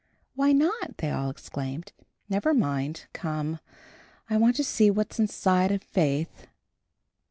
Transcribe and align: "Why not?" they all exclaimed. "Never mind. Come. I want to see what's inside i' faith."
"Why 0.33 0.51
not?" 0.51 0.97
they 0.97 1.11
all 1.11 1.29
exclaimed. 1.29 1.91
"Never 2.27 2.55
mind. 2.55 3.05
Come. 3.13 3.59
I 4.31 4.35
want 4.35 4.55
to 4.55 4.63
see 4.63 4.89
what's 4.89 5.19
inside 5.19 5.71
i' 5.71 5.77
faith." 5.77 6.47